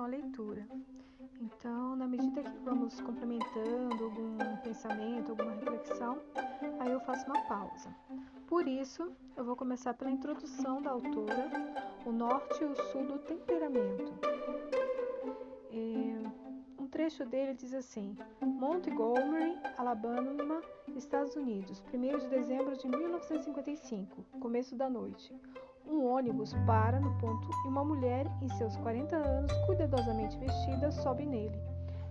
[0.00, 0.66] relação à leitura.
[1.40, 6.18] Então, na medida que vamos complementando algum pensamento, alguma reflexão,
[6.78, 7.94] aí eu faço uma pausa.
[8.46, 11.50] Por isso, eu vou começar pela introdução da autora,
[12.04, 14.12] o norte e o sul do temperamento.
[15.72, 20.60] É, um trecho dele diz assim: Montgomery, Alabama,
[20.96, 25.34] Estados Unidos, 1 de dezembro de 1955, começo da noite.
[25.90, 31.26] Um ônibus para no ponto e uma mulher em seus 40 anos, cuidadosamente vestida, sobe
[31.26, 31.60] nele.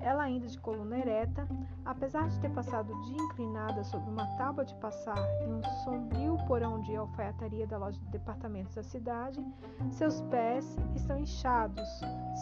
[0.00, 1.46] Ela, ainda de coluna ereta,
[1.84, 6.36] apesar de ter passado o dia inclinada sobre uma tábua de passar em um sombrio
[6.48, 9.44] porão de alfaiataria da loja de departamentos da cidade,
[9.90, 11.88] seus pés estão inchados,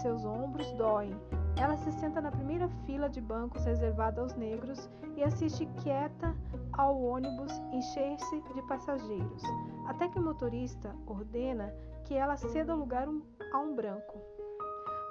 [0.00, 1.14] seus ombros doem.
[1.56, 6.34] Ela se senta na primeira fila de bancos reservada aos negros e assiste quieta
[6.72, 9.42] ao ônibus encher-se de passageiros,
[9.88, 13.08] até que o motorista ordena que ela ceda lugar
[13.52, 14.20] a um branco.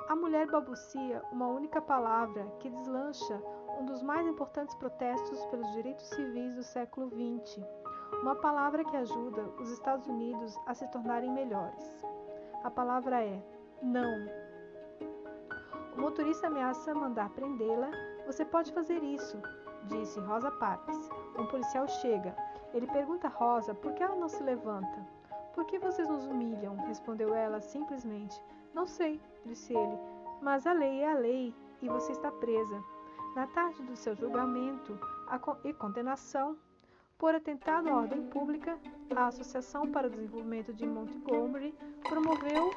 [0.08, 3.42] A mulher balbucia uma única palavra que deslancha
[3.80, 7.66] um dos mais importantes protestos pelos direitos civis do século XX,
[8.22, 12.06] uma palavra que ajuda os Estados Unidos a se tornarem melhores.
[12.64, 13.44] A palavra é
[13.82, 14.28] não.
[15.98, 17.90] O motorista ameaça mandar prendê-la.
[18.28, 19.42] Você pode fazer isso,
[19.86, 21.10] disse Rosa Parks.
[21.38, 22.36] Um policial chega.
[22.74, 25.06] Ele pergunta a Rosa por que ela não se levanta.
[25.54, 26.76] Por que vocês nos humilham?
[26.88, 28.40] respondeu ela simplesmente.
[28.74, 29.98] Não sei, disse ele,
[30.42, 32.84] mas a lei é a lei e você está presa.
[33.36, 35.00] Na tarde do seu julgamento
[35.64, 36.58] e condenação
[37.18, 38.78] por atentado à ordem pública,
[39.16, 41.74] a Associação para o Desenvolvimento de Montgomery
[42.08, 42.70] promoveu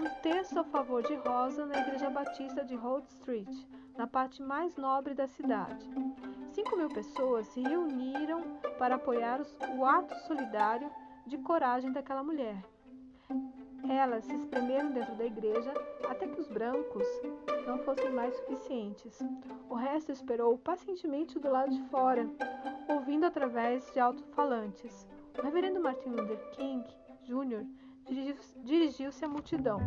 [0.00, 3.48] um texto a favor de Rosa na Igreja Batista de Holt Street,
[3.96, 5.86] na parte mais nobre da cidade.
[6.52, 8.42] Cinco mil pessoas se reuniram
[8.78, 9.42] para apoiar
[9.76, 10.90] o ato solidário
[11.26, 12.64] de coragem daquela mulher.
[13.88, 15.72] Elas se espremeram dentro da igreja
[16.08, 17.06] até que os brancos
[17.66, 19.18] não fossem mais suficientes.
[19.68, 22.28] O resto esperou pacientemente do lado de fora,
[22.88, 25.08] ouvindo através de alto-falantes.
[25.38, 26.84] O reverendo Martin Luther King
[27.24, 27.64] Jr.
[28.64, 29.78] dirigiu-se à multidão.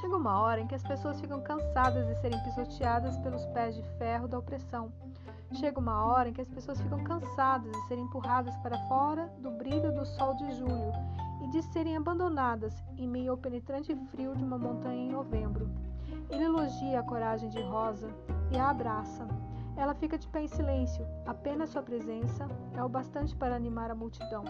[0.00, 3.82] Chega uma hora em que as pessoas ficam cansadas de serem pisoteadas pelos pés de
[3.98, 4.92] ferro da opressão.
[5.52, 9.50] Chega uma hora em que as pessoas ficam cansadas de serem empurradas para fora do
[9.50, 10.92] brilho do sol de julho
[11.44, 15.70] e de serem abandonadas em meio ao penetrante frio de uma montanha em novembro.
[16.30, 18.08] Ele elogia a coragem de Rosa
[18.50, 19.28] e a abraça.
[19.76, 22.46] Ela fica de pé em silêncio, apenas sua presença
[22.76, 24.44] é o bastante para animar a multidão.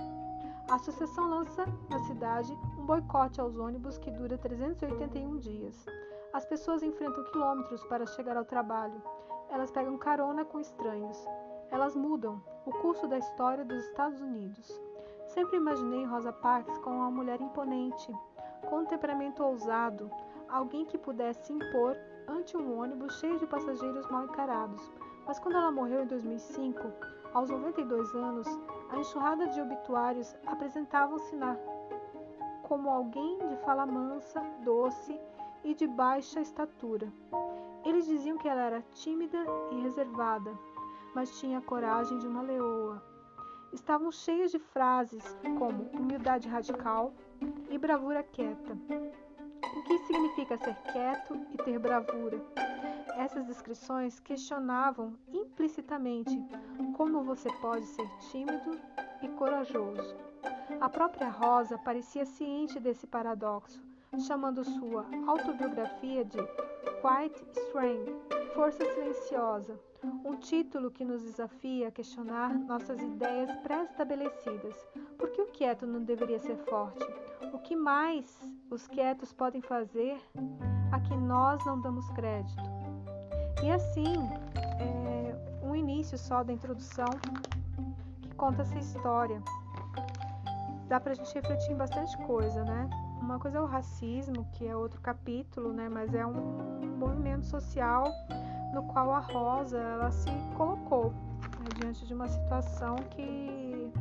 [0.69, 5.87] A associação lança na cidade um boicote aos ônibus que dura 381 dias.
[6.33, 9.03] As pessoas enfrentam quilômetros para chegar ao trabalho.
[9.51, 11.19] Elas pegam carona com estranhos.
[11.71, 14.81] Elas mudam o curso da história dos Estados Unidos.
[15.27, 18.13] Sempre imaginei Rosa Parks como uma mulher imponente,
[18.69, 20.11] com um temperamento ousado,
[20.49, 21.97] alguém que pudesse impor
[22.29, 24.91] ante um ônibus cheio de passageiros mal encarados.
[25.27, 26.81] Mas quando ela morreu em 2005,
[27.33, 28.47] aos 92 anos,
[28.91, 31.57] a enxurrada de obituários apresentavam-se na
[32.63, 35.19] como alguém de fala mansa, doce
[35.65, 37.13] e de baixa estatura.
[37.85, 40.53] Eles diziam que ela era tímida e reservada,
[41.15, 43.03] mas tinha a coragem de uma leoa,
[43.73, 47.13] estavam cheias de frases como humildade radical
[47.71, 48.77] e bravura quieta.
[49.77, 52.41] O que significa ser quieto e ter bravura?
[53.17, 56.37] Essas descrições questionavam implicitamente
[56.97, 58.79] como você pode ser tímido
[59.23, 60.17] e corajoso.
[60.81, 63.81] A própria Rosa parecia ciente desse paradoxo,
[64.27, 66.39] chamando sua autobiografia de
[67.01, 69.79] Quiet Strength, Força Silenciosa,
[70.25, 74.75] um título que nos desafia a questionar nossas ideias pré-estabelecidas.
[75.17, 77.05] Por que o quieto não deveria ser forte?
[77.53, 78.39] O que mais
[78.71, 80.21] os quietos podem fazer
[80.91, 82.72] a que nós não damos crédito?
[83.63, 84.29] E assim,
[84.81, 87.09] é, um início só da introdução
[88.21, 89.41] que conta essa história.
[90.89, 92.91] Dá pra gente refletir em bastante coisa, né?
[93.21, 95.89] Uma coisa é o racismo, que é outro capítulo, né?
[95.89, 98.05] Mas é um movimento social
[98.75, 103.93] no qual a Rosa ela se colocou né, diante de uma situação que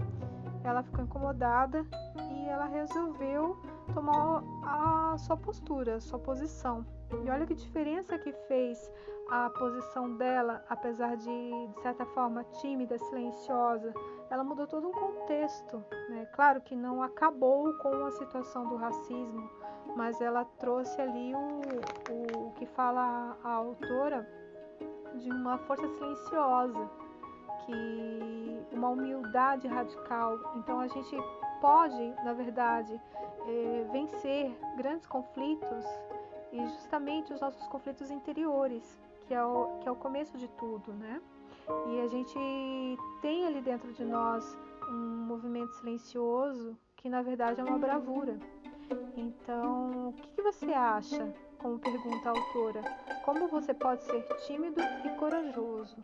[0.63, 1.85] ela ficou incomodada
[2.51, 3.57] ela resolveu
[3.93, 6.85] tomar a sua postura, sua posição.
[7.23, 8.91] E olha que diferença que fez
[9.29, 13.93] a posição dela, apesar de, de certa forma, tímida, silenciosa.
[14.29, 15.83] Ela mudou todo um contexto.
[16.09, 16.25] Né?
[16.33, 19.49] Claro que não acabou com a situação do racismo,
[19.95, 21.61] mas ela trouxe ali o,
[22.09, 24.27] o que fala a, a autora
[25.15, 26.89] de uma força silenciosa,
[27.65, 30.39] que uma humildade radical.
[30.55, 31.15] Então a gente
[31.61, 32.99] pode, na verdade,
[33.47, 35.85] é, vencer grandes conflitos
[36.51, 40.91] e justamente os nossos conflitos interiores, que é o, que é o começo de tudo,
[40.93, 41.21] né?
[41.87, 42.37] E a gente
[43.21, 44.43] tem ali dentro de nós
[44.89, 48.37] um movimento silencioso que na verdade é uma bravura.
[49.15, 51.33] Então, o que, que você acha?
[51.57, 52.81] Como pergunta a autora,
[53.23, 55.95] como você pode ser tímido e corajoso?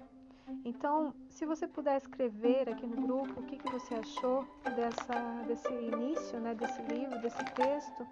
[0.63, 5.73] Então, se você puder escrever aqui no grupo o que, que você achou dessa, desse
[5.73, 8.07] início, né, desse livro, desse texto,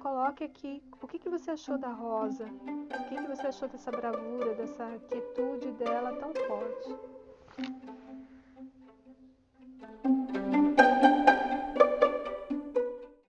[0.00, 3.90] coloque aqui o que, que você achou da Rosa, o que, que você achou dessa
[3.90, 6.96] bravura, dessa quietude dela tão forte.